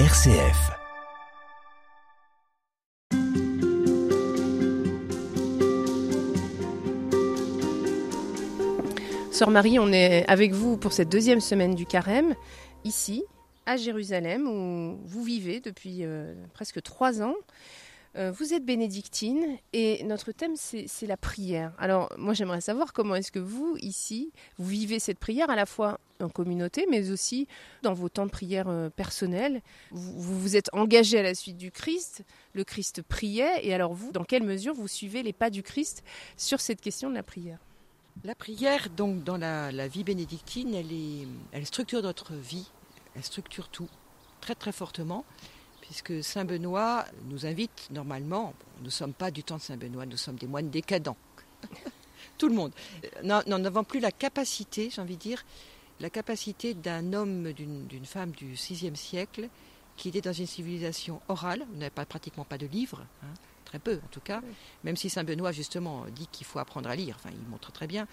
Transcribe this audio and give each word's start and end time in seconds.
RCF. 0.00 0.72
Sœur 9.30 9.50
Marie, 9.50 9.78
on 9.78 9.92
est 9.92 10.26
avec 10.26 10.52
vous 10.52 10.76
pour 10.76 10.92
cette 10.92 11.08
deuxième 11.08 11.38
semaine 11.40 11.76
du 11.76 11.86
carême, 11.86 12.34
ici, 12.82 13.22
à 13.66 13.76
Jérusalem, 13.76 14.48
où 14.48 14.98
vous 15.04 15.22
vivez 15.22 15.60
depuis 15.60 15.98
euh, 16.00 16.34
presque 16.54 16.82
trois 16.82 17.22
ans. 17.22 17.36
Euh, 18.16 18.30
vous 18.30 18.54
êtes 18.54 18.64
bénédictine 18.64 19.58
et 19.72 20.04
notre 20.04 20.30
thème 20.30 20.54
c'est 20.56 21.06
la 21.06 21.16
prière. 21.16 21.72
Alors 21.78 22.12
moi 22.16 22.32
j'aimerais 22.32 22.60
savoir 22.60 22.92
comment 22.92 23.16
est-ce 23.16 23.32
que 23.32 23.40
vous 23.40 23.76
ici 23.80 24.32
vous 24.56 24.68
vivez 24.68 25.00
cette 25.00 25.18
prière 25.18 25.50
à 25.50 25.56
la 25.56 25.66
fois 25.66 25.98
en 26.20 26.28
communauté 26.28 26.86
mais 26.88 27.10
aussi 27.10 27.48
dans 27.82 27.92
vos 27.92 28.08
temps 28.08 28.26
de 28.26 28.30
prière 28.30 28.68
euh, 28.68 28.88
personnels. 28.88 29.62
Vous, 29.90 30.38
vous 30.38 30.56
êtes 30.56 30.70
engagé 30.72 31.18
à 31.18 31.22
la 31.22 31.34
suite 31.34 31.56
du 31.56 31.72
Christ, 31.72 32.22
le 32.52 32.62
Christ 32.62 33.02
priait. 33.02 33.66
Et 33.66 33.74
alors 33.74 33.94
vous 33.94 34.12
dans 34.12 34.24
quelle 34.24 34.44
mesure 34.44 34.74
vous 34.74 34.88
suivez 34.88 35.22
les 35.22 35.32
pas 35.32 35.50
du 35.50 35.62
Christ 35.62 36.04
sur 36.36 36.60
cette 36.60 36.80
question 36.80 37.10
de 37.10 37.14
la 37.14 37.24
prière? 37.24 37.58
La 38.22 38.36
prière, 38.36 38.90
donc, 38.90 39.24
dans 39.24 39.36
la, 39.36 39.72
la 39.72 39.88
vie 39.88 40.04
bénédictine, 40.04 40.72
elle, 40.72 40.92
est, 40.92 41.26
elle 41.50 41.66
structure 41.66 42.00
notre 42.00 42.34
vie, 42.34 42.70
elle 43.16 43.24
structure 43.24 43.68
tout 43.68 43.88
très 44.40 44.54
très 44.54 44.72
fortement, 44.72 45.24
puisque 45.84 46.24
Saint 46.24 46.44
Benoît 46.44 47.04
nous 47.28 47.44
invite 47.44 47.88
normalement, 47.90 48.54
nous 48.78 48.86
ne 48.86 48.90
sommes 48.90 49.12
pas 49.12 49.30
du 49.30 49.44
temps 49.44 49.56
de 49.56 49.62
Saint 49.62 49.76
Benoît, 49.76 50.06
nous 50.06 50.16
sommes 50.16 50.36
des 50.36 50.46
moines 50.46 50.70
décadents, 50.70 51.16
tout 52.38 52.48
le 52.48 52.54
monde. 52.54 52.72
N'en 53.22 53.42
n'en 53.46 53.62
avons 53.64 53.84
plus 53.84 54.00
la 54.00 54.10
capacité, 54.10 54.88
j'ai 54.90 55.02
envie 55.02 55.16
de 55.16 55.20
dire, 55.20 55.44
la 56.00 56.08
capacité 56.10 56.72
d'un 56.74 57.12
homme, 57.12 57.52
d'une 57.52 57.86
d'une 57.86 58.06
femme 58.06 58.30
du 58.30 58.54
VIe 58.54 58.96
siècle, 58.96 59.48
qui 59.96 60.08
était 60.08 60.22
dans 60.22 60.32
une 60.32 60.46
civilisation 60.46 61.20
orale, 61.28 61.64
on 61.72 61.76
n'avait 61.76 61.90
pas, 61.90 62.06
pratiquement 62.06 62.44
pas 62.44 62.58
de 62.58 62.66
livres, 62.66 63.04
hein, 63.22 63.34
très 63.66 63.78
peu 63.78 64.00
en 64.02 64.08
tout 64.08 64.20
cas, 64.20 64.40
même 64.84 64.96
si 64.96 65.10
Saint 65.10 65.22
Benoît 65.22 65.52
justement 65.52 66.06
dit 66.06 66.28
qu'il 66.32 66.46
faut 66.46 66.58
apprendre 66.58 66.88
à 66.88 66.96
lire, 66.96 67.16
enfin 67.18 67.30
il 67.30 67.48
montre 67.48 67.72
très 67.72 67.86
bien, 67.86 68.08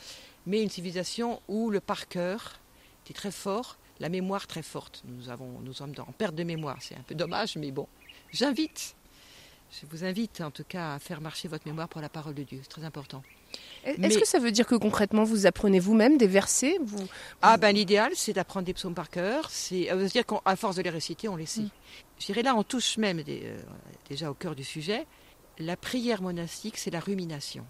mais 0.45 0.61
une 0.61 0.69
civilisation 0.69 1.41
où 1.47 1.69
le 1.69 1.79
par 1.79 2.09
cœur 2.09 2.59
était 3.05 3.13
très 3.13 3.31
fort, 3.31 3.77
la 4.01 4.09
mémoire 4.09 4.47
très 4.47 4.63
forte. 4.63 5.03
Nous, 5.05 5.29
avons, 5.29 5.59
nous 5.61 5.73
sommes 5.73 5.93
en 5.99 6.11
perte 6.11 6.35
de 6.35 6.43
mémoire, 6.43 6.77
c'est 6.81 6.95
un 6.95 7.03
peu 7.03 7.15
dommage, 7.15 7.55
mais 7.55 7.71
bon, 7.71 7.87
j'invite, 8.33 8.95
je 9.71 9.85
vous 9.89 10.03
invite 10.03 10.41
en 10.41 10.51
tout 10.51 10.65
cas 10.67 10.95
à 10.95 10.99
faire 10.99 11.21
marcher 11.21 11.47
votre 11.47 11.65
mémoire 11.67 11.87
pour 11.87 12.01
la 12.01 12.09
parole 12.09 12.33
de 12.33 12.43
Dieu, 12.43 12.59
c'est 12.63 12.67
très 12.69 12.83
important. 12.83 13.23
Est-ce 13.83 13.99
Mais- 13.99 14.09
que 14.09 14.25
ça 14.27 14.39
veut 14.39 14.51
dire 14.51 14.65
que 14.65 14.75
concrètement 14.75 15.23
vous 15.23 15.45
apprenez 15.45 15.79
vous-même 15.79 16.17
des 16.17 16.27
versets 16.27 16.77
vous... 16.83 17.05
Ah 17.41 17.57
ben 17.57 17.73
l'idéal 17.75 18.11
c'est 18.15 18.31
d'apprendre 18.33 18.65
des 18.65 18.73
psaumes 18.73 18.95
par 18.95 19.09
cœur, 19.09 19.49
c'est 19.49 19.89
à 19.89 19.95
dire 19.97 20.25
qu'à 20.25 20.55
force 20.55 20.77
de 20.77 20.81
les 20.81 20.89
réciter 20.89 21.27
on 21.27 21.35
les 21.35 21.45
sait. 21.45 21.61
Mm. 21.63 21.69
Je 22.19 22.25
dirais 22.27 22.43
là 22.43 22.55
on 22.55 22.63
touche 22.63 22.97
même 22.97 23.21
des- 23.23 23.41
euh, 23.45 23.61
déjà 24.09 24.31
au 24.31 24.33
cœur 24.33 24.55
du 24.55 24.63
sujet, 24.63 25.05
la 25.59 25.75
prière 25.75 26.21
monastique 26.21 26.77
c'est 26.77 26.91
la 26.91 27.01
rumination. 27.01 27.65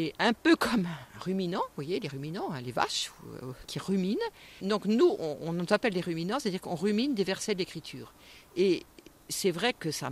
Et 0.00 0.14
un 0.20 0.32
peu 0.32 0.54
comme 0.54 0.86
un 0.86 1.18
ruminant, 1.18 1.58
vous 1.58 1.82
voyez 1.82 1.98
les 1.98 2.06
ruminants, 2.06 2.52
hein, 2.52 2.60
les 2.60 2.70
vaches 2.70 3.10
euh, 3.42 3.52
qui 3.66 3.80
ruminent. 3.80 4.28
Donc 4.62 4.84
nous 4.84 5.16
on, 5.18 5.52
nous 5.52 5.66
appelle 5.70 5.92
des 5.92 6.00
ruminants, 6.00 6.38
c'est-à-dire 6.38 6.60
qu'on 6.60 6.76
rumine 6.76 7.14
des 7.14 7.24
versets 7.24 7.54
de 7.54 7.58
l'écriture. 7.58 8.14
Et 8.56 8.84
c'est 9.28 9.50
vrai 9.50 9.72
que 9.72 9.90
ça, 9.90 10.10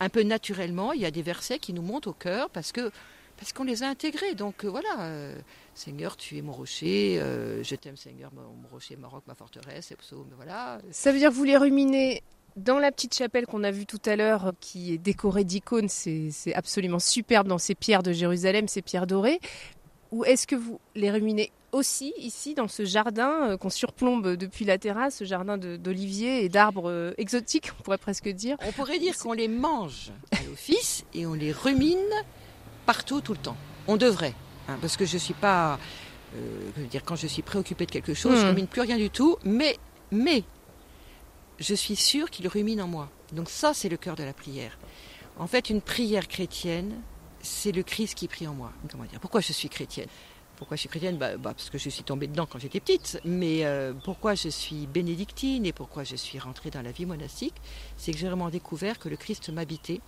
un 0.00 0.08
peu 0.08 0.22
naturellement 0.22 0.92
il 0.94 1.02
y 1.02 1.04
a 1.04 1.10
des 1.10 1.20
versets 1.20 1.58
qui 1.58 1.74
nous 1.74 1.82
montent 1.82 2.06
au 2.06 2.14
cœur 2.14 2.48
parce 2.48 2.72
que 2.72 2.90
parce 3.36 3.52
qu'on 3.52 3.64
les 3.64 3.82
a 3.82 3.88
intégrés. 3.88 4.34
Donc 4.34 4.64
euh, 4.64 4.68
voilà. 4.70 4.94
euh, 5.00 5.38
Seigneur, 5.74 6.16
tu 6.16 6.38
es 6.38 6.42
mon 6.42 6.52
rocher, 6.52 7.18
je 7.62 7.74
t'aime 7.76 7.98
Seigneur, 7.98 8.30
mon, 8.32 8.42
mon 8.62 8.68
rocher, 8.68 8.96
ma 8.96 9.08
roc, 9.08 9.24
ma 9.26 9.34
forteresse, 9.34 9.90
et 9.92 9.96
psaume, 9.96 10.30
voilà. 10.36 10.80
Ça 10.90 11.12
veut 11.12 11.18
dire 11.18 11.28
que 11.28 11.34
vous 11.34 11.44
les 11.44 11.58
ruminez 11.58 12.22
dans 12.56 12.78
la 12.78 12.92
petite 12.92 13.14
chapelle 13.14 13.46
qu'on 13.46 13.64
a 13.64 13.70
vue 13.70 13.86
tout 13.86 14.00
à 14.04 14.16
l'heure, 14.16 14.46
euh, 14.48 14.52
qui 14.60 14.92
est 14.92 14.98
décorée 14.98 15.44
d'icônes, 15.44 15.88
c'est 15.88 16.30
absolument 16.54 16.98
superbe 16.98 17.48
dans 17.48 17.58
ces 17.58 17.74
pierres 17.74 18.02
de 18.02 18.12
Jérusalem, 18.12 18.68
ces 18.68 18.82
pierres 18.82 19.06
dorées. 19.06 19.40
Ou 20.10 20.24
est-ce 20.24 20.46
que 20.46 20.54
vous 20.56 20.78
les 20.94 21.10
ruminez 21.10 21.50
aussi 21.72 22.12
ici, 22.18 22.52
dans 22.54 22.68
ce 22.68 22.84
jardin 22.84 23.52
euh, 23.52 23.56
qu'on 23.56 23.70
surplombe 23.70 24.36
depuis 24.36 24.66
la 24.66 24.76
terrasse, 24.76 25.16
ce 25.16 25.24
jardin 25.24 25.56
d'oliviers 25.56 26.44
et 26.44 26.50
d'arbres 26.50 26.90
euh, 26.90 27.14
exotiques, 27.16 27.70
on 27.78 27.82
pourrait 27.82 27.96
presque 27.96 28.28
dire? 28.28 28.58
On 28.66 28.72
pourrait 28.72 28.98
dire 28.98 29.16
qu'on 29.16 29.32
les 29.32 29.48
mange 29.48 30.12
à 30.32 30.42
l'office 30.46 31.04
et 31.14 31.24
on 31.24 31.32
les 31.32 31.50
rumine 31.50 31.96
partout, 32.84 33.22
tout 33.22 33.32
le 33.32 33.38
temps. 33.38 33.56
On 33.88 33.96
devrait, 33.96 34.34
hein, 34.68 34.76
parce 34.82 34.98
que 34.98 35.06
je 35.06 35.16
suis 35.16 35.32
pas, 35.32 35.78
euh, 36.36 36.60
je 36.76 36.82
veux 36.82 36.88
dire, 36.88 37.02
quand 37.06 37.16
je 37.16 37.26
suis 37.26 37.40
préoccupée 37.42 37.86
de 37.86 37.90
quelque 37.90 38.12
chose, 38.12 38.36
je 38.38 38.44
Hmm. 38.44 38.48
rumine 38.48 38.66
plus 38.66 38.82
rien 38.82 38.98
du 38.98 39.08
tout, 39.08 39.38
mais, 39.44 39.78
mais, 40.10 40.44
je 41.58 41.74
suis 41.74 41.96
sûre 41.96 42.30
qu'il 42.30 42.48
rumine 42.48 42.82
en 42.82 42.88
moi. 42.88 43.10
Donc 43.32 43.48
ça, 43.48 43.74
c'est 43.74 43.88
le 43.88 43.96
cœur 43.96 44.16
de 44.16 44.24
la 44.24 44.32
prière. 44.32 44.78
En 45.38 45.46
fait, 45.46 45.70
une 45.70 45.80
prière 45.80 46.28
chrétienne, 46.28 47.00
c'est 47.40 47.72
le 47.72 47.82
Christ 47.82 48.14
qui 48.14 48.28
prie 48.28 48.46
en 48.46 48.54
moi. 48.54 48.72
Comment 48.90 49.04
dire? 49.04 49.20
Pourquoi 49.20 49.40
je 49.40 49.52
suis 49.52 49.68
chrétienne? 49.68 50.08
Pourquoi 50.56 50.76
je 50.76 50.80
suis 50.80 50.88
chrétienne? 50.88 51.16
Bah, 51.16 51.36
bah, 51.36 51.54
Parce 51.54 51.70
que 51.70 51.78
je 51.78 51.88
suis 51.88 52.04
tombée 52.04 52.26
dedans 52.26 52.46
quand 52.46 52.58
j'étais 52.58 52.80
petite. 52.80 53.20
Mais 53.24 53.64
euh, 53.64 53.92
pourquoi 54.04 54.34
je 54.34 54.48
suis 54.48 54.86
bénédictine 54.86 55.66
et 55.66 55.72
pourquoi 55.72 56.04
je 56.04 56.16
suis 56.16 56.38
rentrée 56.38 56.70
dans 56.70 56.82
la 56.82 56.92
vie 56.92 57.06
monastique? 57.06 57.54
C'est 57.96 58.12
que 58.12 58.18
j'ai 58.18 58.28
vraiment 58.28 58.50
découvert 58.50 58.98
que 58.98 59.08
le 59.08 59.16
Christ 59.16 59.48
m'habitait. 59.48 60.00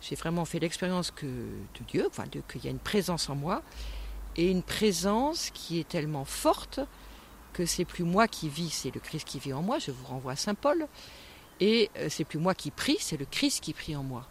J'ai 0.00 0.14
vraiment 0.14 0.44
fait 0.44 0.60
l'expérience 0.60 1.10
que 1.10 1.26
de 1.26 1.84
Dieu, 1.88 2.08
qu'il 2.48 2.64
y 2.64 2.68
a 2.68 2.70
une 2.70 2.78
présence 2.78 3.28
en 3.28 3.34
moi, 3.34 3.62
et 4.36 4.48
une 4.48 4.62
présence 4.62 5.50
qui 5.50 5.80
est 5.80 5.88
tellement 5.88 6.24
forte 6.24 6.80
que 7.58 7.66
c'est 7.66 7.84
plus 7.84 8.04
moi 8.04 8.28
qui 8.28 8.48
vis, 8.48 8.70
c'est 8.70 8.94
le 8.94 9.00
Christ 9.00 9.26
qui 9.26 9.40
vit 9.40 9.52
en 9.52 9.62
moi. 9.62 9.80
Je 9.80 9.90
vous 9.90 10.06
renvoie 10.06 10.32
à 10.32 10.36
Saint 10.36 10.54
Paul. 10.54 10.86
Et 11.58 11.90
euh, 11.96 12.06
c'est 12.08 12.24
plus 12.24 12.38
moi 12.38 12.54
qui 12.54 12.70
prie, 12.70 12.98
c'est 13.00 13.16
le 13.16 13.24
Christ 13.24 13.60
qui 13.60 13.72
prie 13.72 13.96
en 13.96 14.04
moi. 14.04 14.28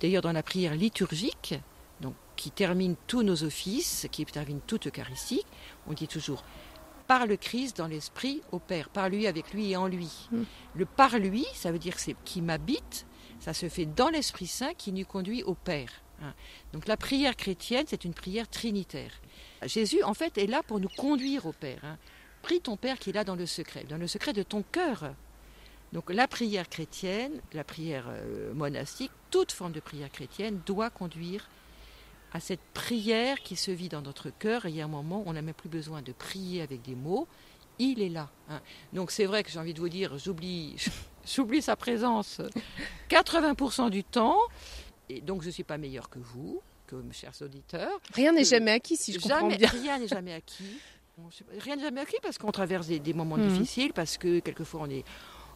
D'ailleurs, 0.00 0.22
dans 0.22 0.30
la 0.30 0.44
prière 0.44 0.76
liturgique, 0.76 1.54
donc, 2.00 2.14
qui 2.36 2.52
termine 2.52 2.94
tous 3.08 3.24
nos 3.24 3.42
offices, 3.42 4.06
qui 4.12 4.24
termine 4.26 4.60
toute 4.64 4.86
Eucharistique, 4.86 5.46
on 5.88 5.92
dit 5.92 6.06
toujours 6.06 6.44
par 7.08 7.26
le 7.26 7.36
Christ 7.36 7.76
dans 7.76 7.88
l'esprit 7.88 8.42
au 8.52 8.60
Père, 8.60 8.90
par 8.90 9.08
lui, 9.08 9.26
avec 9.26 9.52
lui 9.52 9.72
et 9.72 9.76
en 9.76 9.88
lui. 9.88 10.28
Mm. 10.30 10.42
Le 10.76 10.84
par 10.86 11.18
lui, 11.18 11.44
ça 11.54 11.72
veut 11.72 11.80
dire 11.80 11.98
c'est 11.98 12.14
qui 12.24 12.42
m'habite, 12.42 13.06
ça 13.40 13.54
se 13.54 13.68
fait 13.68 13.86
dans 13.86 14.08
l'Esprit 14.08 14.46
Saint 14.46 14.72
qui 14.74 14.92
nous 14.92 15.04
conduit 15.04 15.42
au 15.42 15.54
Père. 15.54 15.90
hein. 16.22 16.32
Donc 16.72 16.86
la 16.86 16.96
prière 16.96 17.36
chrétienne, 17.36 17.86
c'est 17.88 18.04
une 18.04 18.14
prière 18.14 18.48
trinitaire. 18.48 19.10
Jésus, 19.66 20.04
en 20.04 20.14
fait, 20.14 20.38
est 20.38 20.46
là 20.46 20.62
pour 20.62 20.78
nous 20.78 20.88
conduire 20.96 21.46
au 21.46 21.52
Père. 21.52 21.98
Prie 22.42 22.60
ton 22.60 22.76
Père 22.76 22.98
qui 22.98 23.10
est 23.10 23.12
là 23.12 23.24
dans 23.24 23.36
le 23.36 23.46
secret, 23.46 23.84
dans 23.88 23.96
le 23.96 24.06
secret 24.06 24.32
de 24.32 24.42
ton 24.42 24.62
cœur. 24.72 25.14
Donc 25.92 26.10
la 26.12 26.26
prière 26.26 26.68
chrétienne, 26.68 27.32
la 27.52 27.64
prière 27.64 28.06
euh, 28.08 28.52
monastique, 28.54 29.10
toute 29.30 29.52
forme 29.52 29.72
de 29.72 29.80
prière 29.80 30.10
chrétienne 30.10 30.60
doit 30.66 30.90
conduire 30.90 31.48
à 32.32 32.40
cette 32.40 32.60
prière 32.72 33.40
qui 33.42 33.56
se 33.56 33.70
vit 33.70 33.88
dans 33.90 34.00
notre 34.02 34.30
cœur. 34.30 34.64
Et 34.66 34.70
il 34.70 34.76
y 34.76 34.80
a 34.80 34.84
un 34.84 34.88
moment, 34.88 35.22
on 35.26 35.34
n'a 35.34 35.42
même 35.42 35.54
plus 35.54 35.68
besoin 35.68 36.00
de 36.02 36.12
prier 36.12 36.62
avec 36.62 36.82
des 36.82 36.94
mots. 36.94 37.28
Il 37.78 38.00
est 38.02 38.08
là. 38.08 38.30
hein. 38.48 38.60
Donc 38.92 39.10
c'est 39.10 39.24
vrai 39.26 39.42
que 39.42 39.50
j'ai 39.50 39.58
envie 39.58 39.74
de 39.74 39.80
vous 39.80 39.88
dire, 39.88 40.16
j'oublie, 40.18 40.76
j'oublie 41.26 41.62
sa 41.62 41.76
présence 41.76 42.40
80% 43.10 43.90
du 43.90 44.04
temps. 44.04 44.38
Et 45.08 45.20
donc 45.20 45.42
je 45.42 45.48
ne 45.48 45.52
suis 45.52 45.64
pas 45.64 45.78
meilleure 45.78 46.08
que 46.08 46.18
vous, 46.18 46.60
que 46.86 46.96
mes 46.96 47.12
chers 47.12 47.34
auditeurs. 47.42 48.00
Rien 48.14 48.32
n'est 48.32 48.44
jamais 48.44 48.70
acquis, 48.72 48.96
si 48.96 49.12
je 49.12 49.18
comprends 49.18 49.40
Jamais- 49.50 49.56
bien. 49.58 49.68
Rien 49.68 49.98
n'est 49.98 50.08
jamais 50.08 50.32
acquis. 50.32 50.64
Rien 51.58 51.76
n'est 51.76 51.82
jamais 51.82 52.00
acquis 52.00 52.16
parce 52.22 52.38
qu'on 52.38 52.50
traverse 52.52 52.86
des, 52.86 52.98
des 52.98 53.12
moments 53.14 53.36
Mhm. 53.36 53.48
difficiles, 53.48 53.92
parce 53.92 54.16
que 54.18 54.40
quelquefois 54.40 54.80
on, 54.84 54.90
est, 54.90 55.04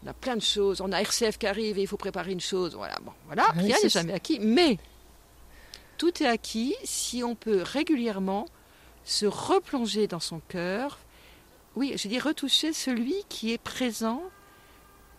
on 0.04 0.08
a 0.08 0.12
plein 0.14 0.36
de 0.36 0.42
choses. 0.42 0.80
On 0.80 0.92
a 0.92 1.00
RCF 1.00 1.38
qui 1.38 1.46
arrive 1.46 1.78
et 1.78 1.82
il 1.82 1.88
faut 1.88 1.96
préparer 1.96 2.32
une 2.32 2.40
chose. 2.40 2.74
Voilà, 2.74 2.96
bon, 3.02 3.12
voilà 3.26 3.46
Oui, 3.56 3.64
rien 3.64 3.76
n'est 3.82 3.88
jamais 3.88 4.12
acquis. 4.12 4.38
Mais 4.40 4.78
tout 5.98 6.22
est 6.22 6.26
acquis 6.26 6.74
si 6.84 7.24
on 7.24 7.34
peut 7.34 7.62
régulièrement 7.62 8.46
se 9.04 9.26
replonger 9.26 10.06
dans 10.06 10.20
son 10.20 10.40
cœur. 10.48 10.98
Oui, 11.74 11.94
je 11.96 12.08
dis 12.08 12.18
retoucher 12.18 12.72
celui 12.72 13.14
qui 13.28 13.52
est 13.52 13.58
présent, 13.58 14.22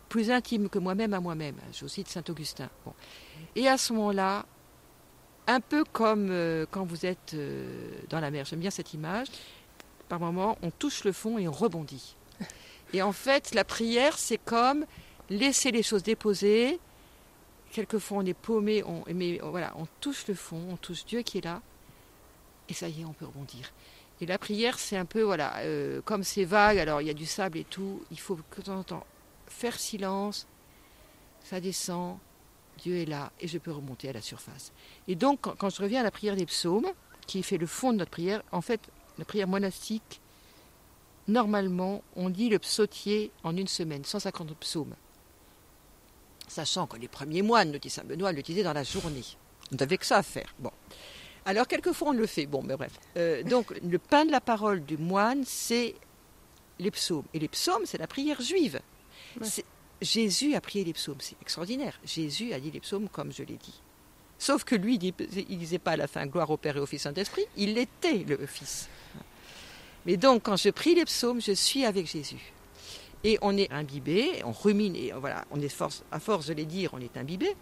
plus 0.09 0.31
intime 0.31 0.69
que 0.69 0.79
moi-même 0.79 1.13
à 1.13 1.19
moi-même. 1.19 1.56
Je 1.73 1.85
aussi 1.85 2.03
de 2.03 2.07
Saint-Augustin. 2.09 2.69
Bon. 2.85 2.94
Et 3.56 3.67
à 3.67 3.77
ce 3.77 3.94
moment-là, 3.94 4.45
un 5.47 5.59
peu 5.62 5.83
comme 5.83 6.29
euh, 6.31 6.65
quand 6.69 6.83
vous 6.85 7.06
êtes 7.06 7.33
euh, 7.33 7.91
dans 8.09 8.19
la 8.19 8.31
mer, 8.31 8.45
j'aime 8.45 8.59
bien 8.59 8.69
cette 8.71 8.94
image, 8.94 9.27
par 10.07 10.19
moment, 10.19 10.57
on 10.62 10.71
touche 10.71 11.04
le 11.04 11.12
fond 11.12 11.38
et 11.38 11.48
on 11.48 11.51
rebondit. 11.51 12.15
Et 12.94 13.01
en 13.01 13.12
fait, 13.12 13.54
la 13.54 13.63
prière, 13.63 14.18
c'est 14.18 14.38
comme 14.38 14.86
laisser 15.30 15.71
les 15.71 15.83
choses 15.83 16.04
déposer. 16.04 16.80
Quelquefois, 17.71 18.19
on 18.19 18.25
est 18.25 18.33
paumé, 18.33 18.83
on, 18.83 19.04
mais 19.13 19.39
voilà, 19.44 19.74
on 19.77 19.88
touche 20.00 20.27
le 20.27 20.33
fond, 20.33 20.62
on 20.69 20.77
touche 20.77 21.06
Dieu 21.06 21.21
qui 21.21 21.39
est 21.39 21.44
là, 21.44 21.62
et 22.69 22.74
ça 22.74 22.88
y 22.88 23.01
est, 23.01 23.06
on 23.06 23.13
peut 23.13 23.25
rebondir. 23.25 23.74
Et 24.21 24.25
la 24.25 24.38
prière, 24.38 24.80
c'est 24.80 24.95
un 24.98 25.06
peu, 25.06 25.21
voilà, 25.21 25.57
euh, 25.57 26.01
comme 26.01 26.24
c'est 26.24 26.45
vague, 26.45 26.80
alors 26.80 27.01
il 27.01 27.07
y 27.07 27.10
a 27.10 27.13
du 27.13 27.25
sable 27.25 27.57
et 27.57 27.65
tout, 27.65 28.03
il 28.10 28.19
faut 28.19 28.38
que 28.50 28.62
de 28.62 28.65
temps 28.65 28.80
en 28.80 28.83
temps 28.83 29.06
faire 29.48 29.77
silence, 29.77 30.48
ça 31.44 31.60
descend, 31.60 32.18
Dieu 32.77 32.98
est 32.98 33.06
là, 33.06 33.31
et 33.39 33.48
je 33.48 33.57
peux 33.57 33.71
remonter 33.71 34.10
à 34.10 34.13
la 34.13 34.21
surface. 34.21 34.71
Et 35.07 35.15
donc, 35.15 35.42
quand 35.42 35.69
je 35.69 35.81
reviens 35.81 36.01
à 36.01 36.03
la 36.03 36.12
prière 36.12 36.36
des 36.36 36.45
psaumes, 36.45 36.88
qui 37.25 37.44
fait 37.44 37.57
le 37.57 37.68
fond 37.68 37.92
de 37.92 37.98
notre 37.98 38.12
prière, 38.12 38.42
en 38.51 38.62
fait, 38.62 38.80
la 39.17 39.25
prière 39.25 39.47
monastique, 39.47 40.21
normalement, 41.27 42.03
on 42.15 42.29
dit 42.29 42.49
le 42.49 42.59
psautier 42.59 43.31
en 43.43 43.55
une 43.55 43.67
semaine, 43.67 44.03
150 44.03 44.55
psaumes. 44.57 44.95
Sachant 46.47 46.87
que 46.87 46.97
les 46.97 47.07
premiers 47.07 47.41
moines, 47.41 47.71
nous 47.71 47.79
dit 47.79 47.89
Saint 47.89 48.03
Benoît, 48.03 48.31
l'utilisaient 48.31 48.63
dans 48.63 48.73
la 48.73 48.83
journée. 48.83 49.23
On 49.71 49.75
n'avait 49.75 49.97
que 49.97 50.05
ça 50.05 50.17
à 50.17 50.23
faire. 50.23 50.53
Bon. 50.59 50.71
Alors, 51.45 51.67
quelquefois, 51.67 52.09
on 52.09 52.13
le 52.13 52.25
fait. 52.25 52.45
Bon, 52.45 52.63
mais 52.63 52.75
bref. 52.75 52.93
Euh, 53.17 53.43
donc, 53.43 53.73
le 53.81 53.99
pain 53.99 54.25
de 54.25 54.31
la 54.31 54.41
parole 54.41 54.83
du 54.83 54.97
moine, 54.97 55.43
c'est 55.45 55.95
les 56.79 56.91
psaumes. 56.91 57.25
Et 57.33 57.39
les 57.39 57.47
psaumes, 57.47 57.85
c'est 57.85 57.97
la 57.97 58.07
prière 58.07 58.41
juive. 58.41 58.79
Jésus 60.01 60.55
a 60.55 60.61
prié 60.61 60.85
les 60.85 60.93
psaumes. 60.93 61.19
C'est 61.19 61.37
extraordinaire. 61.41 61.99
Jésus 62.05 62.53
a 62.53 62.59
dit 62.59 62.71
les 62.71 62.79
psaumes 62.79 63.09
comme 63.09 63.31
je 63.31 63.43
l'ai 63.43 63.57
dit. 63.57 63.81
Sauf 64.39 64.63
que 64.63 64.75
lui, 64.75 64.95
il 64.95 65.13
ne 65.17 65.57
disait 65.57 65.79
pas 65.79 65.91
à 65.91 65.97
la 65.97 66.07
fin 66.07 66.25
gloire 66.27 66.49
au 66.49 66.57
Père 66.57 66.77
et 66.77 66.79
au 66.79 66.85
Fils 66.85 67.03
Saint-Esprit. 67.03 67.45
Il 67.55 67.77
était 67.77 68.19
le 68.19 68.45
Fils. 68.45 68.87
Mais 70.07 70.18
donc, 70.18 70.44
quand 70.44 70.56
je 70.56 70.69
prie 70.69 70.95
les 70.95 71.06
psaumes, 71.06 71.42
je 71.42 71.51
suis 71.51 71.86
avec 71.86 72.07
Jésus. 72.07 72.54
Et 73.25 73.38
on 73.42 73.57
est 73.57 73.69
imbibé, 73.71 74.42
on 74.45 74.54
rumine, 74.54 74.95
et 74.95 75.12
voilà, 75.12 75.44
on 75.51 75.59
est 75.59 75.69
force, 75.69 76.04
à 76.12 76.19
force 76.19 76.48
de 76.48 76.54
les 76.54 76.65
dire, 76.65 76.92
on 76.94 77.00
est 77.00 77.18
imbibé. 77.18 77.56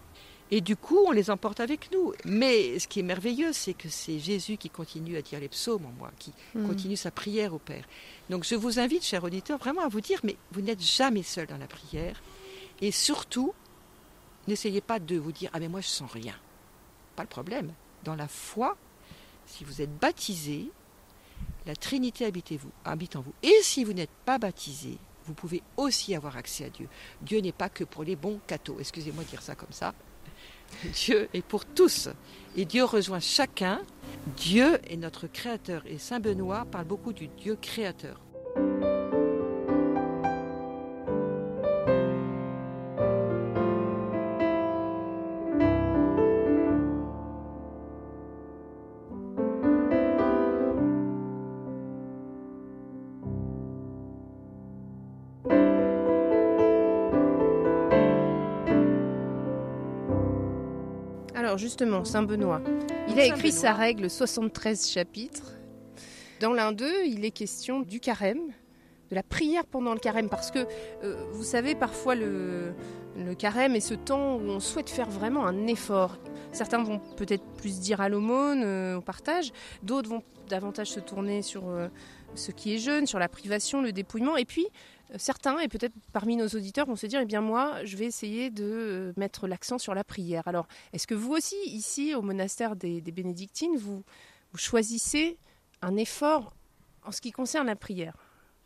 Et 0.51 0.61
du 0.61 0.75
coup, 0.75 0.99
on 1.07 1.11
les 1.11 1.31
emporte 1.31 1.59
avec 1.59 1.91
nous. 1.91 2.13
Mais 2.23 2.77
ce 2.77 2.87
qui 2.87 2.99
est 2.99 3.03
merveilleux, 3.03 3.51
c'est 3.51 3.73
que 3.73 3.89
c'est 3.89 4.19
Jésus 4.19 4.57
qui 4.57 4.69
continue 4.69 5.17
à 5.17 5.23
dire 5.23 5.39
les 5.39 5.49
psaumes 5.49 5.87
en 5.87 5.91
moi, 5.97 6.11
qui 6.19 6.33
hmm. 6.53 6.67
continue 6.67 6.95
sa 6.95 7.09
prière 7.09 7.53
au 7.55 7.57
Père. 7.57 7.85
Donc 8.29 8.43
je 8.43 8.53
vous 8.53 8.77
invite, 8.77 9.03
chers 9.03 9.23
auditeurs, 9.23 9.57
vraiment 9.57 9.81
à 9.81 9.87
vous 9.87 10.01
dire, 10.01 10.19
mais 10.23 10.35
vous 10.51 10.61
n'êtes 10.61 10.83
jamais 10.83 11.23
seul 11.23 11.47
dans 11.47 11.57
la 11.57 11.65
prière. 11.65 12.21
Et 12.79 12.91
surtout, 12.91 13.55
n'essayez 14.47 14.81
pas 14.81 14.99
de 14.99 15.15
vous 15.15 15.31
dire, 15.31 15.49
ah 15.53 15.59
mais 15.59 15.67
moi 15.67 15.81
je 15.81 15.87
sens 15.87 16.11
rien. 16.11 16.35
Pas 17.15 17.23
le 17.23 17.29
problème. 17.29 17.73
Dans 18.03 18.15
la 18.15 18.27
foi, 18.27 18.77
si 19.47 19.63
vous 19.63 19.81
êtes 19.81 19.97
baptisé, 19.97 20.69
la 21.65 21.75
Trinité 21.75 22.29
vous, 22.57 22.71
habite 22.83 23.15
en 23.15 23.21
vous. 23.21 23.33
Et 23.43 23.55
si 23.61 23.83
vous 23.83 23.93
n'êtes 23.93 24.11
pas 24.25 24.37
baptisé, 24.37 24.97
vous 25.25 25.33
pouvez 25.33 25.63
aussi 25.77 26.15
avoir 26.15 26.37
accès 26.37 26.65
à 26.65 26.69
Dieu. 26.69 26.87
Dieu 27.21 27.39
n'est 27.39 27.51
pas 27.51 27.69
que 27.69 27.83
pour 27.83 28.03
les 28.03 28.15
bons 28.15 28.39
cathos, 28.45 28.77
excusez-moi 28.79 29.23
de 29.23 29.29
dire 29.29 29.41
ça 29.41 29.55
comme 29.55 29.71
ça. 29.71 29.93
Dieu 30.93 31.29
est 31.33 31.45
pour 31.45 31.65
tous. 31.65 32.09
Et 32.55 32.65
Dieu 32.65 32.83
rejoint 32.83 33.19
chacun. 33.19 33.81
Dieu 34.37 34.79
est 34.89 34.97
notre 34.97 35.27
créateur. 35.27 35.83
Et 35.85 35.97
Saint 35.97 36.19
Benoît 36.19 36.65
parle 36.65 36.85
beaucoup 36.85 37.13
du 37.13 37.27
Dieu 37.27 37.57
créateur. 37.59 38.19
Justement, 61.57 62.03
Saint 62.05 62.23
Benoît, 62.23 62.61
il 63.09 63.19
a 63.19 63.25
écrit 63.25 63.51
sa 63.51 63.73
règle 63.73 64.09
73 64.09 64.89
chapitres. 64.89 65.53
Dans 66.39 66.53
l'un 66.53 66.71
d'eux, 66.71 67.05
il 67.05 67.23
est 67.23 67.31
question 67.31 67.79
du 67.79 67.99
carême, 67.99 68.51
de 69.09 69.15
la 69.15 69.23
prière 69.23 69.65
pendant 69.65 69.93
le 69.93 69.99
carême, 69.99 70.29
parce 70.29 70.51
que 70.51 70.59
euh, 71.03 71.25
vous 71.31 71.43
savez, 71.43 71.75
parfois 71.75 72.15
le, 72.15 72.73
carême 73.37 73.75
est 73.75 73.79
ce 73.81 73.93
temps 73.93 74.35
où 74.35 74.49
on 74.49 74.59
souhaite 74.59 74.89
faire 74.89 75.09
vraiment 75.09 75.45
un 75.45 75.67
effort. 75.67 76.17
Certains 76.51 76.83
vont 76.83 76.99
peut-être 77.17 77.43
plus 77.57 77.79
dire 77.79 78.01
à 78.01 78.09
l'aumône, 78.09 78.63
euh, 78.63 78.97
au 78.97 79.01
partage, 79.01 79.51
d'autres 79.83 80.09
vont 80.09 80.23
davantage 80.49 80.87
se 80.87 80.99
tourner 80.99 81.41
sur 81.41 81.69
euh, 81.69 81.87
ce 82.35 82.51
qui 82.51 82.75
est 82.75 82.77
jeune, 82.77 83.07
sur 83.07 83.19
la 83.19 83.29
privation, 83.29 83.81
le 83.81 83.91
dépouillement, 83.91 84.37
et 84.37 84.45
puis 84.45 84.67
certains, 85.17 85.59
et 85.59 85.67
peut-être 85.67 85.93
parmi 86.13 86.35
nos 86.35 86.47
auditeurs, 86.47 86.85
vont 86.85 86.95
se 86.95 87.05
dire, 87.05 87.21
eh 87.21 87.25
bien 87.25 87.41
moi, 87.41 87.83
je 87.83 87.97
vais 87.97 88.05
essayer 88.05 88.49
de 88.49 88.63
euh, 88.63 89.13
mettre 89.17 89.47
l'accent 89.47 89.77
sur 89.77 89.93
la 89.93 90.03
prière. 90.03 90.47
Alors, 90.47 90.67
est-ce 90.93 91.07
que 91.07 91.15
vous 91.15 91.33
aussi, 91.33 91.55
ici, 91.65 92.15
au 92.15 92.21
monastère 92.21 92.75
des, 92.75 93.01
bénédictines, 93.01 93.77
vous, 93.77 94.03
choisissez 94.55 95.37
un 95.81 95.97
effort 95.97 96.53
en 97.03 97.11
ce 97.11 97.21
qui 97.21 97.31
concerne 97.31 97.67
la 97.67 97.75
prière? 97.75 98.15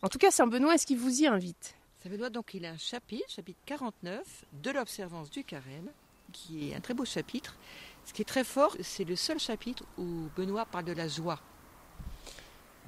En 0.02 0.08
tout 0.08 0.18
cas, 0.18 0.32
Saint 0.32 0.48
Benoît, 0.48 0.76
est-ce 0.76 0.86
qu'il 0.86 1.00
vous 1.00 1.22
y 1.22 1.28
invite? 1.28 1.76
Saint 2.04 2.10
Benoît, 2.10 2.30
donc, 2.30 2.54
il 2.54 2.66
a 2.66 2.72
un 2.72 2.78
chapitre, 2.78 3.30
chapitre 3.30 3.60
49, 3.66 4.46
de 4.64 4.72
l'observance 4.72 5.30
du 5.30 5.44
carême, 5.44 5.90
qui 6.32 6.70
est 6.70 6.76
un 6.76 6.80
très 6.80 6.94
beau 6.94 7.06
chapitre. 7.06 7.58
Ce 8.06 8.14
qui 8.14 8.22
est 8.22 8.26
très 8.26 8.44
fort, 8.44 8.76
c'est 8.82 9.04
le 9.04 9.16
seul 9.16 9.40
chapitre 9.40 9.84
où 9.98 10.30
Benoît 10.36 10.66
parle 10.66 10.86
de 10.86 10.94
la 10.94 11.08
joie 11.08 11.40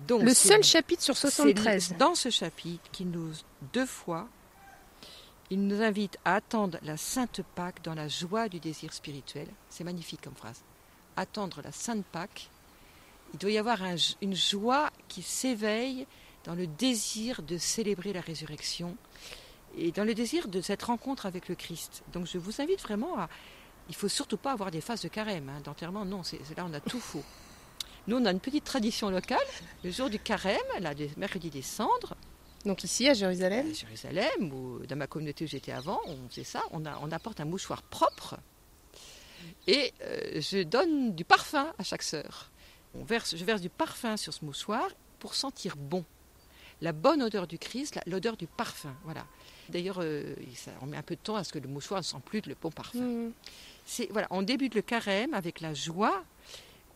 le 0.09 0.33
seul 0.33 0.63
chapitre 0.63 1.03
sur 1.03 1.17
73. 1.17 1.95
Dans 1.97 2.15
ce 2.15 2.29
chapitre, 2.29 2.89
qui 2.91 3.05
nous, 3.05 3.31
deux 3.73 3.85
fois, 3.85 4.27
il 5.49 5.67
nous 5.67 5.81
invite 5.81 6.17
à 6.23 6.35
attendre 6.35 6.77
la 6.81 6.97
Sainte 6.97 7.41
Pâque 7.55 7.83
dans 7.83 7.93
la 7.93 8.07
joie 8.07 8.47
du 8.47 8.59
désir 8.59 8.93
spirituel. 8.93 9.47
C'est 9.69 9.83
magnifique 9.83 10.21
comme 10.21 10.35
phrase. 10.35 10.61
Attendre 11.17 11.61
la 11.63 11.71
Sainte 11.71 12.05
Pâque. 12.05 12.49
Il 13.33 13.39
doit 13.39 13.51
y 13.51 13.57
avoir 13.57 13.79
une 14.21 14.35
joie 14.35 14.89
qui 15.07 15.21
s'éveille 15.21 16.07
dans 16.43 16.55
le 16.55 16.67
désir 16.67 17.41
de 17.41 17.57
célébrer 17.57 18.13
la 18.13 18.21
résurrection 18.21 18.97
et 19.77 19.91
dans 19.91 20.03
le 20.03 20.13
désir 20.13 20.47
de 20.47 20.61
cette 20.61 20.83
rencontre 20.83 21.25
avec 21.25 21.47
le 21.47 21.55
Christ. 21.55 22.03
Donc 22.13 22.27
je 22.27 22.37
vous 22.37 22.61
invite 22.61 22.81
vraiment 22.81 23.17
à... 23.17 23.29
Il 23.89 23.95
faut 23.95 24.07
surtout 24.07 24.37
pas 24.37 24.51
avoir 24.51 24.71
des 24.71 24.81
phases 24.81 25.01
de 25.01 25.07
carême, 25.07 25.49
hein, 25.49 25.61
d'enterrement, 25.63 26.05
non, 26.05 26.23
c'est 26.23 26.39
là 26.55 26.65
on 26.69 26.73
a 26.73 26.79
tout 26.79 26.99
faux. 26.99 27.23
Nous, 28.07 28.17
on 28.17 28.25
a 28.25 28.31
une 28.31 28.39
petite 28.39 28.63
tradition 28.63 29.09
locale, 29.09 29.39
le 29.83 29.91
jour 29.91 30.09
du 30.09 30.19
carême, 30.19 30.57
là, 30.79 30.93
le 30.93 31.07
mercredi 31.17 31.49
des 31.49 31.61
cendres. 31.61 32.15
Donc 32.65 32.83
ici, 32.83 33.07
à 33.07 33.13
Jérusalem 33.13 33.69
À 33.69 33.73
Jérusalem, 33.73 34.53
ou 34.53 34.85
dans 34.85 34.95
ma 34.95 35.07
communauté 35.07 35.45
où 35.45 35.47
j'étais 35.47 35.71
avant, 35.71 35.99
on 36.05 36.29
faisait 36.29 36.43
ça, 36.43 36.61
on, 36.71 36.85
apporte 37.11 37.39
un 37.39 37.45
mouchoir 37.45 37.81
propre 37.83 38.37
et 39.67 39.93
euh, 40.03 40.39
je 40.41 40.63
donne 40.63 41.15
du 41.15 41.25
parfum 41.25 41.73
à 41.77 41.83
chaque 41.83 42.03
sœur. 42.03 42.51
On 42.93 43.03
verse, 43.03 43.35
je 43.35 43.43
verse 43.43 43.61
du 43.61 43.69
parfum 43.69 44.17
sur 44.17 44.33
ce 44.33 44.43
mouchoir 44.45 44.87
pour 45.19 45.35
sentir 45.35 45.75
bon. 45.77 46.03
La 46.81 46.93
bonne 46.93 47.21
odeur 47.21 47.47
du 47.47 47.59
Christ, 47.59 47.99
l'odeur 48.07 48.37
du 48.37 48.47
parfum. 48.47 48.95
Voilà. 49.03 49.25
D'ailleurs, 49.69 49.99
euh, 50.01 50.35
on 50.81 50.87
met 50.87 50.97
un 50.97 51.03
peu 51.03 51.15
de 51.15 51.21
temps 51.21 51.35
à 51.35 51.43
ce 51.43 51.53
que 51.53 51.59
le 51.59 51.67
mouchoir 51.67 52.01
ne 52.01 52.03
sent 52.03 52.17
plus 52.25 52.41
le 52.45 52.55
bon 52.59 52.71
parfum. 52.71 52.99
Mmh. 52.99 53.33
C'est 53.85 54.07
voilà, 54.11 54.27
on 54.31 54.41
débute 54.41 54.75
le 54.75 54.81
carême 54.81 55.33
avec 55.33 55.61
la 55.61 55.73
joie 55.73 56.23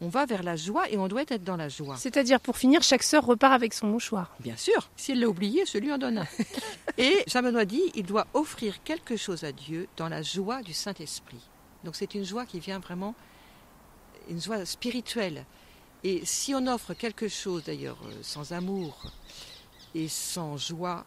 on 0.02 0.10
va 0.10 0.26
vers 0.26 0.44
la 0.44 0.56
joie 0.56 0.90
et 0.90 0.98
on 0.98 1.08
doit 1.08 1.24
être 1.28 1.44
dans 1.44 1.56
la 1.56 1.70
joie. 1.70 1.96
C'est-à-dire, 1.98 2.40
pour 2.40 2.58
finir, 2.58 2.82
chaque 2.84 3.04
sœur 3.04 3.26
repart 3.26 3.54
avec 3.54 3.74
son 3.74 3.88
mouchoir. 3.88 4.36
Bien 4.40 4.58
sûr. 4.58 4.90
Si 4.96 5.12
elle 5.12 5.20
l'a 5.20 5.28
oublié, 5.28 5.64
je 5.66 5.78
lui 5.78 5.92
en 5.92 5.98
donne 5.98 6.20
un. 6.20 6.28
et 6.98 7.24
Jean 7.28 7.42
Benoît 7.42 7.66
dit, 7.66 7.84
il 7.96 8.06
doit 8.06 8.28
offrir 8.34 8.84
quelque 8.84 9.16
chose 9.16 9.44
à 9.44 9.52
Dieu 9.52 9.88
dans 9.98 10.10
la 10.10 10.22
joie 10.22 10.62
du 10.62 10.74
Saint-Esprit. 10.74 11.42
Donc 11.84 11.96
c'est 11.96 12.14
une 12.16 12.26
joie 12.26 12.46
qui 12.46 12.60
vient 12.60 12.80
vraiment, 12.80 13.16
une 14.30 14.42
joie 14.42 14.66
spirituelle. 14.66 15.46
Et 16.04 16.26
si 16.26 16.54
on 16.54 16.68
offre 16.68 16.94
quelque 16.94 17.28
chose, 17.28 17.64
d'ailleurs, 17.64 17.98
euh, 18.06 18.14
sans 18.22 18.52
amour 18.52 19.12
et 19.94 20.08
sans 20.08 20.58
joie, 20.58 21.06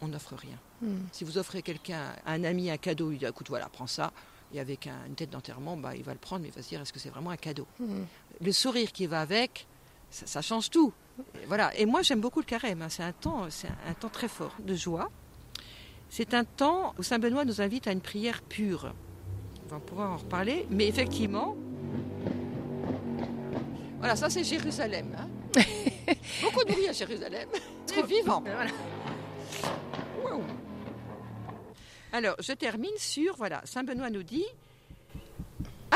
on 0.00 0.08
n'offre 0.08 0.34
rien. 0.34 0.58
Hmm. 0.82 1.06
Si 1.12 1.24
vous 1.24 1.38
offrez 1.38 1.62
quelqu'un, 1.62 2.14
un 2.26 2.44
ami, 2.44 2.70
un 2.70 2.76
cadeau, 2.76 3.10
il 3.12 3.18
dit, 3.18 3.26
écoute, 3.26 3.48
voilà, 3.48 3.68
prends 3.68 3.86
ça 3.86 4.12
et 4.54 4.60
avec 4.60 4.88
une 5.06 5.14
tête 5.14 5.30
d'enterrement, 5.30 5.76
bah, 5.76 5.94
il 5.94 6.02
va 6.02 6.12
le 6.12 6.18
prendre, 6.18 6.42
mais 6.42 6.48
il 6.48 6.54
va 6.54 6.62
se 6.62 6.68
dire 6.68 6.80
est-ce 6.80 6.92
que 6.92 6.98
c'est 6.98 7.10
vraiment 7.10 7.30
un 7.30 7.36
cadeau 7.36 7.66
mmh. 7.80 8.02
Le 8.40 8.52
sourire 8.52 8.92
qui 8.92 9.06
va 9.06 9.20
avec, 9.20 9.66
ça, 10.10 10.42
change 10.42 10.70
tout. 10.70 10.92
Et 11.42 11.46
voilà. 11.46 11.76
Et 11.76 11.86
moi, 11.86 12.02
j'aime 12.02 12.20
beaucoup 12.20 12.40
le 12.40 12.44
carême. 12.44 12.82
Hein. 12.82 12.88
C'est 12.88 13.02
un 13.02 13.12
temps, 13.12 13.46
c'est 13.50 13.68
un, 13.88 13.94
temps 13.94 14.08
très 14.08 14.28
fort 14.28 14.54
de 14.60 14.74
joie. 14.74 15.10
C'est 16.08 16.34
un 16.34 16.44
temps 16.44 16.94
où 16.98 17.02
Saint 17.02 17.18
Benoît 17.18 17.44
nous 17.44 17.60
invite 17.60 17.86
à 17.86 17.92
une 17.92 18.00
prière 18.00 18.42
pure. 18.42 18.94
On 19.66 19.74
va 19.74 19.80
pouvoir 19.80 20.12
en 20.12 20.16
reparler, 20.16 20.66
mais 20.70 20.86
effectivement, 20.86 21.54
voilà, 23.98 24.16
ça 24.16 24.30
c'est 24.30 24.44
Jérusalem. 24.44 25.14
Hein. 25.18 25.28
beaucoup 26.42 26.64
de 26.64 26.72
bruit 26.72 26.88
à 26.88 26.92
Jérusalem. 26.92 27.48
Très 27.86 28.02
vivant. 28.02 28.40
Voilà. 28.40 28.70
Alors, 32.18 32.34
je 32.40 32.52
termine 32.52 32.96
sur, 32.96 33.36
voilà, 33.36 33.62
Saint 33.64 33.84
Benoît 33.84 34.10
nous 34.10 34.24
dit, 34.24 34.44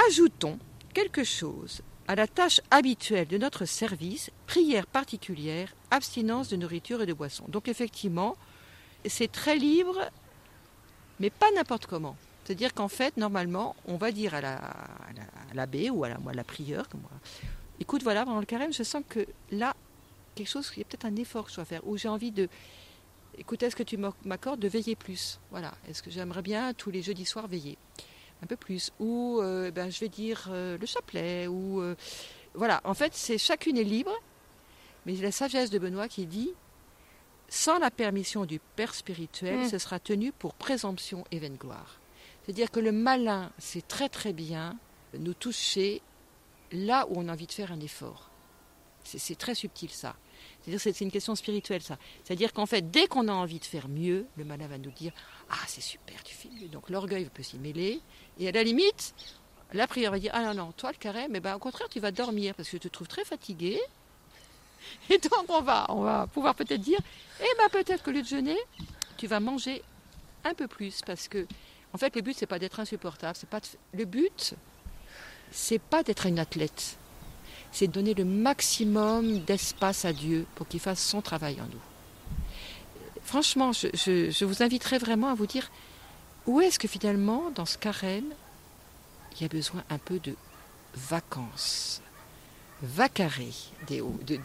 ajoutons 0.07 0.57
quelque 0.95 1.25
chose 1.25 1.83
à 2.07 2.15
la 2.15 2.29
tâche 2.29 2.61
habituelle 2.71 3.27
de 3.27 3.39
notre 3.39 3.65
service, 3.65 4.31
prière 4.47 4.87
particulière, 4.87 5.75
abstinence 5.91 6.49
de 6.49 6.55
nourriture 6.55 7.03
et 7.03 7.07
de 7.07 7.13
boisson. 7.13 7.45
Donc 7.49 7.67
effectivement, 7.67 8.37
c'est 9.05 9.33
très 9.33 9.57
libre, 9.57 9.99
mais 11.19 11.29
pas 11.29 11.51
n'importe 11.57 11.87
comment. 11.87 12.15
C'est-à-dire 12.45 12.73
qu'en 12.73 12.87
fait, 12.87 13.17
normalement, 13.17 13.75
on 13.87 13.97
va 13.97 14.13
dire 14.13 14.33
à 14.33 14.41
l'abbé 15.55 15.87
la, 15.87 15.93
ou 15.93 16.05
à 16.05 16.09
la, 16.09 16.19
à 16.25 16.35
la 16.35 16.45
prieure, 16.45 16.89
comme 16.89 17.01
moi, 17.01 17.11
écoute, 17.81 18.05
voilà, 18.05 18.25
pendant 18.25 18.39
le 18.39 18.47
carême, 18.47 18.73
je 18.73 18.85
sens 18.85 19.03
que 19.09 19.27
là, 19.51 19.75
quelque 20.37 20.49
chose, 20.49 20.71
il 20.77 20.79
y 20.79 20.83
a 20.83 20.85
peut-être 20.85 21.05
un 21.05 21.17
effort 21.17 21.47
que 21.47 21.51
je 21.51 21.57
dois 21.57 21.65
faire, 21.65 21.85
ou 21.85 21.97
j'ai 21.97 22.09
envie 22.09 22.31
de, 22.31 22.49
écoute, 23.39 23.63
est-ce 23.63 23.77
que 23.77 23.83
tu 23.83 23.97
m'accordes 23.97 24.61
de 24.61 24.69
veiller 24.69 24.97
plus? 24.97 25.41
Voilà, 25.51 25.75
est-ce 25.89 26.03
que 26.03 26.11
j'aimerais 26.11 26.43
bien 26.43 26.75
tous 26.75 26.91
les 26.91 27.03
jeudis 27.03 27.25
soirs 27.27 27.47
veiller 27.47 27.79
un 28.43 28.47
peu 28.47 28.57
plus? 28.57 28.91
Ou 28.99 29.41
euh, 29.41 29.71
ben, 29.71 29.91
je 29.91 30.01
vais 30.01 30.09
dire 30.09 30.49
euh, 30.51 30.79
le 30.79 30.87
chapelet, 30.87 31.47
ou... 31.47 31.81
Euh, 31.81 31.95
voilà, 32.55 32.81
en 32.85 32.95
fait, 32.95 33.15
c'est 33.15 33.39
chacune 33.39 33.79
est 33.79 33.85
libre, 33.85 34.13
mais 35.07 35.15
la 35.17 35.33
sagesse 35.33 35.71
de 35.71 35.79
Benoît 35.79 36.09
qui 36.09 36.27
dit, 36.27 36.53
sans 37.49 37.79
la 37.79 37.91
permission 37.91 38.45
du 38.45 38.61
Père 38.77 38.95
spirituel, 38.95 39.61
hmm. 39.61 39.69
ce 39.69 39.79
sera 39.79 39.99
tenu 39.99 40.33
pour 40.33 40.55
présomption 40.55 41.25
et 41.31 41.39
vaine 41.39 41.57
gloire. 41.57 41.99
C'est-à-dire 42.43 42.71
que 42.71 42.81
le 42.81 42.93
malin 42.93 43.51
sait 43.59 43.83
très 43.83 44.09
très 44.09 44.33
bien 44.33 44.77
nous 45.19 45.35
toucher 45.35 46.03
là 46.73 47.07
où 47.09 47.15
on 47.17 47.29
a 47.29 47.33
envie 47.33 47.47
de 47.47 47.53
faire 47.53 47.73
un 47.73 47.81
effort. 47.81 48.31
C'est 49.05 49.37
très 49.39 49.55
subtil 49.55 49.91
ça. 49.91 50.15
C'est-à-dire 50.63 50.81
c'est 50.81 51.01
une 51.01 51.11
question 51.11 51.35
spirituelle 51.35 51.83
ça. 51.83 51.99
C'est-à-dire 52.25 52.53
qu'en 52.53 52.67
fait, 52.67 52.91
dès 52.91 53.07
qu'on 53.07 53.29
a 53.29 53.33
envie 53.33 53.59
de 53.59 53.65
faire 53.65 53.89
mieux, 53.89 54.27
le 54.37 54.45
malin 54.45 54.69
va 54.69 54.79
nous 54.79 54.91
dire 54.91 55.13
Ah, 55.51 55.57
c'est 55.67 55.81
super, 55.81 56.23
tu 56.23 56.35
fais 56.35 56.49
mieux. 56.49 56.69
Donc 56.69 56.89
l'orgueil 56.89 57.29
peut 57.33 57.43
s'y 57.43 57.59
mêler. 57.59 58.01
Et 58.39 58.49
à 58.49 58.53
la 58.53 58.63
limite, 58.63 59.15
la 59.73 59.87
prière 59.87 60.11
va 60.11 60.19
dire 60.19 60.31
Ah 60.35 60.43
non, 60.43 60.55
non, 60.55 60.73
toi 60.73 60.93
le 60.93 60.99
carême, 60.99 61.33
mais 61.33 61.41
ben, 61.41 61.57
au 61.57 61.59
contraire, 61.59 61.89
tu 61.89 62.01
vas 62.01 62.13
dormir 62.13 62.55
parce 62.55 62.69
que 62.69 62.77
je 62.77 62.83
te 62.83 62.89
trouve 62.89 63.09
très 63.09 63.25
fatigué. 63.25 63.81
Et 65.11 65.19
donc 65.19 65.45
on 65.49 65.63
va, 65.63 65.87
on 65.91 66.03
va 66.03 66.27
pouvoir 66.27 66.55
peut-être 66.55 66.81
dire 66.81 66.99
Eh 67.41 67.57
ben 67.59 67.69
peut-être 67.71 68.11
lieu 68.11 68.23
de 68.23 68.27
jeûner, 68.27 68.59
tu 69.17 69.27
vas 69.27 69.41
manger 69.41 69.83
un 70.45 70.55
peu 70.55 70.67
plus 70.67 71.03
parce 71.07 71.29
que 71.29 71.47
en 71.93 71.99
fait 71.99 72.15
le 72.17 72.23
but 72.23 72.37
c'est 72.37 72.47
pas 72.47 72.59
d'être 72.59 72.81
insupportable, 72.81 73.39
pas 73.51 73.61
le 73.95 74.05
but 74.05 74.55
c'est 75.51 75.81
pas 75.81 76.03
d'être 76.03 76.27
une 76.27 76.39
athlète, 76.39 76.97
c'est 77.73 77.87
de 77.87 77.93
donner 77.93 78.15
le 78.15 78.25
maximum 78.25 79.41
d'espace 79.41 80.05
à 80.05 80.13
Dieu 80.13 80.47
pour 80.55 80.69
qu'il 80.69 80.81
fasse 80.81 81.03
son 81.03 81.23
travail 81.23 81.57
en 81.61 81.65
nous. 81.65 81.81
Franchement, 83.25 83.73
je, 83.73 84.45
vous 84.45 84.63
inviterai 84.63 84.99
vraiment 84.99 85.29
à 85.29 85.35
vous 85.35 85.47
dire 85.47 85.71
où 86.47 86.61
est-ce 86.61 86.79
que 86.79 86.87
finalement, 86.89 87.51
dans 87.55 87.65
ce 87.65 87.79
carême, 87.79 88.33
il 89.35 89.43
y 89.43 89.45
a 89.45 89.49
besoin 89.49 89.83
un 89.89 89.99
peu 89.99 90.19
de 90.19 90.35
vacances, 90.95 92.03
vacarrer, 92.83 93.53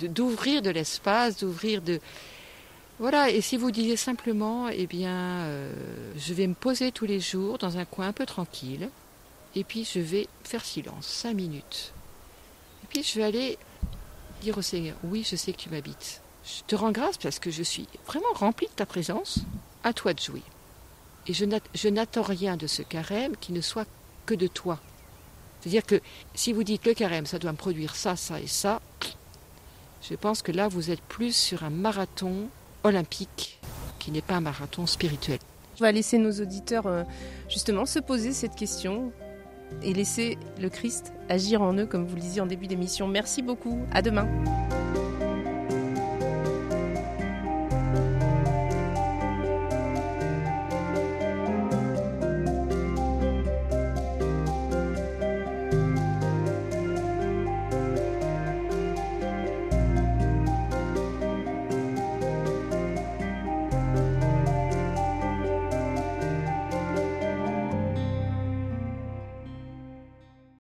d'ouvrir 0.09 0.61
de, 0.61 0.69
l'espace, 0.69 1.37
d'ouvrir 1.37 1.81
de... 1.81 1.99
Voilà, 2.99 3.29
et 3.29 3.41
si 3.41 3.57
vous 3.57 3.71
disiez 3.71 3.97
simplement, 3.97 4.69
eh 4.69 4.87
bien, 4.87 5.11
euh, 5.11 5.73
je 6.15 6.33
vais 6.33 6.47
me 6.47 6.55
poser 6.55 6.91
tous 6.91 7.05
les 7.05 7.19
jours 7.19 7.57
dans 7.57 7.77
un 7.77 7.85
coin 7.85 8.07
un 8.07 8.13
peu 8.13 8.25
tranquille, 8.25 8.89
et 9.55 9.63
puis 9.63 9.83
je 9.83 9.99
vais 9.99 10.27
faire 10.43 10.63
silence, 10.63 11.05
cinq 11.05 11.33
minutes. 11.33 11.93
Puis 12.89 13.03
je 13.03 13.19
vais 13.19 13.25
aller 13.25 13.57
dire 14.41 14.57
au 14.57 14.61
Seigneur, 14.61 14.95
oui, 15.03 15.25
je 15.29 15.35
sais 15.35 15.51
que 15.53 15.57
tu 15.57 15.69
m'habites. 15.69 16.21
Je 16.45 16.63
te 16.65 16.75
rends 16.75 16.91
grâce 16.91 17.17
parce 17.17 17.39
que 17.39 17.51
je 17.51 17.63
suis 17.63 17.87
vraiment 18.05 18.33
rempli 18.33 18.67
de 18.67 18.71
ta 18.71 18.85
présence. 18.85 19.39
À 19.83 19.93
toi 19.93 20.13
de 20.13 20.19
jouer. 20.19 20.43
Et 21.27 21.33
je 21.33 21.87
n'attends 21.89 22.21
rien 22.21 22.57
de 22.57 22.67
ce 22.67 22.81
carême 22.81 23.35
qui 23.37 23.51
ne 23.51 23.61
soit 23.61 23.87
que 24.25 24.33
de 24.33 24.47
toi. 24.47 24.79
C'est-à-dire 25.59 25.85
que 25.85 26.01
si 26.33 26.53
vous 26.53 26.63
dites 26.63 26.85
le 26.85 26.93
carême, 26.93 27.25
ça 27.25 27.39
doit 27.39 27.51
me 27.51 27.57
produire 27.57 27.95
ça, 27.95 28.15
ça 28.15 28.39
et 28.39 28.47
ça, 28.47 28.81
je 30.01 30.15
pense 30.15 30.41
que 30.41 30.51
là, 30.51 30.67
vous 30.67 30.91
êtes 30.91 31.01
plus 31.01 31.35
sur 31.35 31.63
un 31.63 31.69
marathon 31.69 32.47
olympique 32.83 33.59
qui 33.99 34.11
n'est 34.11 34.21
pas 34.21 34.35
un 34.35 34.41
marathon 34.41 34.85
spirituel. 34.85 35.39
On 35.79 35.83
va 35.83 35.91
laisser 35.91 36.17
nos 36.17 36.31
auditeurs 36.31 36.87
euh, 36.87 37.03
justement 37.49 37.85
se 37.85 37.99
poser 37.99 38.33
cette 38.33 38.55
question 38.55 39.11
et 39.83 39.93
laisser 39.93 40.37
le 40.61 40.69
Christ 40.69 41.13
agir 41.29 41.61
en 41.61 41.73
eux, 41.73 41.85
comme 41.85 42.05
vous 42.05 42.15
le 42.15 42.21
disiez 42.21 42.41
en 42.41 42.47
début 42.47 42.67
d'émission. 42.67 43.07
Merci 43.07 43.41
beaucoup. 43.41 43.79
À 43.91 44.01
demain. 44.01 44.27